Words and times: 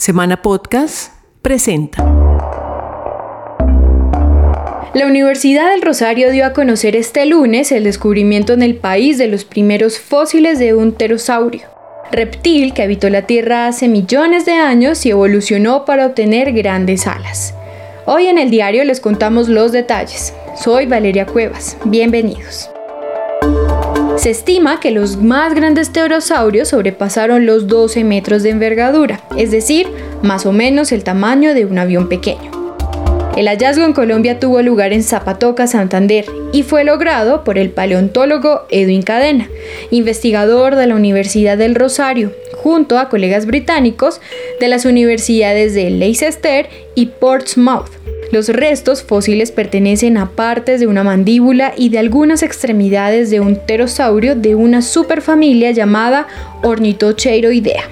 Semana 0.00 0.42
Podcast 0.42 1.12
presenta. 1.42 2.04
La 4.94 5.06
Universidad 5.06 5.72
del 5.72 5.82
Rosario 5.82 6.30
dio 6.30 6.46
a 6.46 6.52
conocer 6.52 6.94
este 6.94 7.26
lunes 7.26 7.72
el 7.72 7.82
descubrimiento 7.82 8.52
en 8.52 8.62
el 8.62 8.76
país 8.76 9.18
de 9.18 9.26
los 9.26 9.44
primeros 9.44 9.98
fósiles 9.98 10.60
de 10.60 10.72
un 10.72 10.92
pterosaurio, 10.92 11.66
reptil 12.12 12.74
que 12.74 12.84
habitó 12.84 13.10
la 13.10 13.22
Tierra 13.22 13.66
hace 13.66 13.88
millones 13.88 14.46
de 14.46 14.52
años 14.52 15.04
y 15.04 15.10
evolucionó 15.10 15.84
para 15.84 16.06
obtener 16.06 16.52
grandes 16.52 17.08
alas. 17.08 17.52
Hoy 18.06 18.28
en 18.28 18.38
el 18.38 18.50
diario 18.50 18.84
les 18.84 19.00
contamos 19.00 19.48
los 19.48 19.72
detalles. 19.72 20.32
Soy 20.54 20.86
Valeria 20.86 21.26
Cuevas. 21.26 21.76
Bienvenidos. 21.84 22.70
Se 24.18 24.30
estima 24.30 24.80
que 24.80 24.90
los 24.90 25.16
más 25.16 25.54
grandes 25.54 25.90
pterosaurios 25.90 26.68
sobrepasaron 26.68 27.46
los 27.46 27.68
12 27.68 28.02
metros 28.02 28.42
de 28.42 28.50
envergadura, 28.50 29.22
es 29.36 29.52
decir, 29.52 29.86
más 30.22 30.44
o 30.44 30.50
menos 30.50 30.90
el 30.90 31.04
tamaño 31.04 31.54
de 31.54 31.64
un 31.64 31.78
avión 31.78 32.08
pequeño. 32.08 32.50
El 33.36 33.46
hallazgo 33.46 33.84
en 33.84 33.92
Colombia 33.92 34.40
tuvo 34.40 34.60
lugar 34.60 34.92
en 34.92 35.04
Zapatoca, 35.04 35.68
Santander, 35.68 36.26
y 36.52 36.64
fue 36.64 36.82
logrado 36.82 37.44
por 37.44 37.58
el 37.58 37.70
paleontólogo 37.70 38.62
Edwin 38.70 39.02
Cadena, 39.02 39.48
investigador 39.92 40.74
de 40.74 40.88
la 40.88 40.96
Universidad 40.96 41.56
del 41.56 41.76
Rosario, 41.76 42.32
junto 42.56 42.98
a 42.98 43.08
colegas 43.08 43.46
británicos 43.46 44.20
de 44.58 44.66
las 44.66 44.84
universidades 44.84 45.74
de 45.74 45.90
Leicester 45.90 46.68
y 46.96 47.06
Portsmouth. 47.06 47.90
Los 48.30 48.50
restos 48.50 49.02
fósiles 49.02 49.52
pertenecen 49.52 50.18
a 50.18 50.30
partes 50.30 50.80
de 50.80 50.86
una 50.86 51.02
mandíbula 51.02 51.72
y 51.76 51.88
de 51.88 51.98
algunas 51.98 52.42
extremidades 52.42 53.30
de 53.30 53.40
un 53.40 53.56
pterosaurio 53.56 54.34
de 54.34 54.54
una 54.54 54.82
superfamilia 54.82 55.70
llamada 55.70 56.26
Ornithocheroidea. 56.62 57.84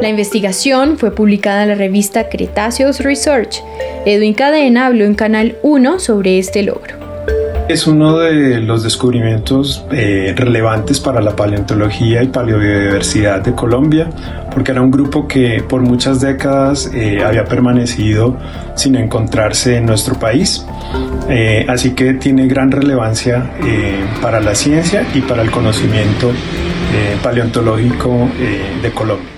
La 0.00 0.08
investigación 0.08 0.96
fue 0.96 1.14
publicada 1.14 1.64
en 1.64 1.68
la 1.68 1.74
revista 1.74 2.30
Cretaceous 2.30 3.00
Research. 3.00 3.62
Edwin 4.06 4.32
Cadena 4.32 4.86
habló 4.86 5.04
en 5.04 5.14
Canal 5.14 5.56
1 5.62 5.98
sobre 5.98 6.38
este 6.38 6.62
logro. 6.62 7.07
Es 7.68 7.86
uno 7.86 8.16
de 8.16 8.60
los 8.60 8.82
descubrimientos 8.82 9.84
eh, 9.92 10.32
relevantes 10.34 11.00
para 11.00 11.20
la 11.20 11.36
paleontología 11.36 12.22
y 12.22 12.28
paleodiversidad 12.28 13.42
de 13.42 13.54
Colombia, 13.54 14.08
porque 14.54 14.72
era 14.72 14.80
un 14.80 14.90
grupo 14.90 15.28
que 15.28 15.62
por 15.68 15.82
muchas 15.82 16.22
décadas 16.22 16.90
eh, 16.94 17.22
había 17.22 17.44
permanecido 17.44 18.38
sin 18.74 18.96
encontrarse 18.96 19.76
en 19.76 19.84
nuestro 19.84 20.18
país. 20.18 20.64
Eh, 21.28 21.66
así 21.68 21.90
que 21.90 22.14
tiene 22.14 22.46
gran 22.46 22.70
relevancia 22.70 23.50
para 24.22 24.40
la 24.40 24.54
ciencia 24.54 25.06
y 25.14 25.20
para 25.20 25.42
el 25.42 25.50
conocimiento 25.50 26.32
paleontológico 27.22 28.30
de 28.82 28.90
Colombia. 28.92 29.37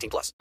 18 0.00 0.08
plus. 0.08 0.34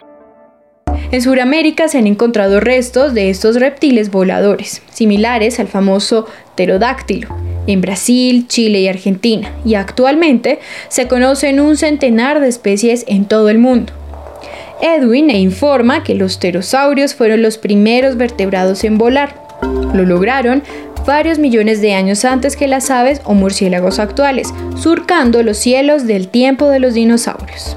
En 1.12 1.22
Sudamérica 1.22 1.88
se 1.88 1.98
han 1.98 2.08
encontrado 2.08 2.60
restos 2.60 3.14
de 3.14 3.30
estos 3.30 3.56
reptiles 3.56 4.12
voladores, 4.12 4.84
similares 4.92 5.60
al 5.60 5.68
famoso 5.68 6.28
pterodáctilo 6.56 7.30
en 7.66 7.82
Brasil, 7.82 8.48
Chile 8.48 8.82
y 8.82 8.88
Argentina, 8.88 9.54
y 9.64 9.76
actualmente 9.76 10.60
se 10.88 11.08
conocen 11.08 11.60
un 11.60 11.78
centenar 11.78 12.40
de 12.40 12.48
especies 12.48 13.06
en 13.08 13.26
todo 13.26 13.50
el 13.50 13.60
mundo. 13.60 13.94
Edwin 14.82 15.30
informa 15.30 16.04
que 16.04 16.16
los 16.16 16.38
pterosaurios 16.38 17.14
fueron 17.14 17.42
los 17.42 17.58
primeros 17.58 18.18
vertebrados 18.18 18.84
en 18.84 18.98
volar. 18.98 19.36
Lo 19.94 20.04
lograron 20.04 20.64
varios 21.06 21.38
millones 21.38 21.82
de 21.82 21.94
años 21.94 22.26
antes 22.26 22.56
que 22.56 22.68
las 22.68 22.90
aves 22.90 23.22
o 23.24 23.34
murciélagos 23.34 24.00
actuales, 24.00 24.54
surcando 24.76 25.44
los 25.44 25.58
cielos 25.58 26.08
del 26.08 26.28
tiempo 26.30 26.70
de 26.70 26.80
los 26.80 26.94
dinosaurios. 26.94 27.76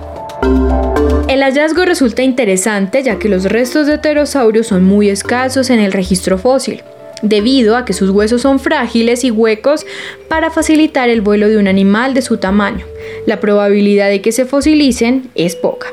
El 1.33 1.43
hallazgo 1.43 1.87
resulta 1.87 2.23
interesante 2.23 3.03
ya 3.03 3.19
que 3.19 3.31
los 3.31 3.45
restos 3.45 3.87
de 3.87 3.97
pterosaurios 3.97 4.67
son 4.67 4.85
muy 4.85 5.09
escasos 5.09 5.71
en 5.71 5.81
el 5.81 5.91
registro 5.91 6.37
fósil 6.37 6.83
debido 7.23 7.75
a 7.75 7.87
que 7.87 7.95
sus 7.95 8.11
huesos 8.11 8.43
son 8.43 8.61
frágiles 8.61 9.25
y 9.25 9.31
huecos 9.31 9.87
para 10.29 10.51
facilitar 10.51 11.09
el 11.09 11.23
vuelo 11.23 11.49
de 11.49 11.57
un 11.57 11.69
animal 11.69 12.13
de 12.13 12.21
su 12.21 12.37
tamaño. 12.37 12.85
La 13.25 13.41
probabilidad 13.41 14.11
de 14.11 14.21
que 14.21 14.31
se 14.31 14.45
fosilicen 14.45 15.31
es 15.35 15.57
poca. 15.57 15.87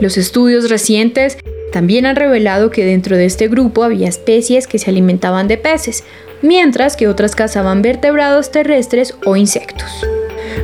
Los 0.00 0.16
estudios 0.16 0.70
recientes 0.70 1.36
también 1.70 2.06
han 2.06 2.16
revelado 2.16 2.70
que 2.70 2.86
dentro 2.86 3.18
de 3.18 3.26
este 3.26 3.48
grupo 3.48 3.84
había 3.84 4.08
especies 4.08 4.66
que 4.66 4.78
se 4.78 4.88
alimentaban 4.88 5.48
de 5.48 5.58
peces, 5.58 6.02
mientras 6.40 6.96
que 6.96 7.08
otras 7.08 7.34
cazaban 7.34 7.82
vertebrados 7.82 8.52
terrestres 8.52 9.14
o 9.26 9.36
insectos. 9.36 10.02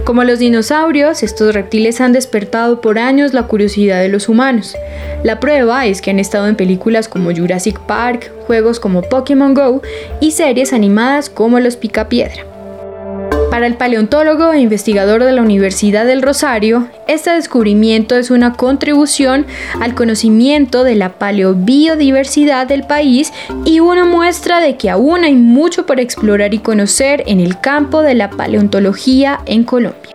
Como 0.05 0.25
los 0.25 0.39
dinosaurios, 0.39 1.23
estos 1.23 1.55
reptiles 1.55 2.01
han 2.01 2.13
despertado 2.13 2.81
por 2.81 2.99
años 2.99 3.35
la 3.35 3.45
curiosidad 3.45 4.01
de 4.01 4.09
los 4.09 4.29
humanos. 4.29 4.77
La 5.23 5.41
prueba 5.41 5.87
es 5.87 6.01
que 6.01 6.11
han 6.11 6.19
estado 6.19 6.47
en 6.47 6.57
películas 6.57 7.09
como 7.09 7.35
Jurassic 7.35 7.79
Park, 7.81 8.31
juegos 8.47 8.81
como 8.81 9.03
Pokémon 9.03 9.55
Go 9.55 9.83
y 10.21 10.33
series 10.33 10.73
animadas 10.73 11.29
como 11.31 11.61
Los 11.61 11.77
Picapiedra. 11.77 12.56
Para 13.57 13.69
el 13.69 13.77
paleontólogo 13.79 14.53
e 14.53 14.61
investigador 14.61 15.25
de 15.25 15.33
la 15.33 15.41
Universidad 15.41 16.05
del 16.05 16.21
Rosario, 16.21 16.89
este 17.09 17.31
descubrimiento 17.31 18.15
es 18.15 18.31
una 18.31 18.53
contribución 18.53 19.47
al 19.81 19.95
conocimiento 19.95 20.85
de 20.85 20.95
la 20.95 21.15
paleobiodiversidad 21.15 22.67
del 22.67 22.83
país 22.83 23.33
y 23.65 23.81
una 23.81 24.05
muestra 24.05 24.61
de 24.61 24.77
que 24.77 24.91
aún 24.91 25.25
hay 25.25 25.37
mucho 25.37 25.87
por 25.87 26.01
explorar 26.01 26.53
y 26.53 26.59
conocer 26.59 27.25
en 27.27 27.41
el 27.41 27.59
campo 27.59 28.03
de 28.03 28.13
la 28.13 28.29
paleontología 28.29 29.41
en 29.47 29.65
Colombia. 29.65 30.13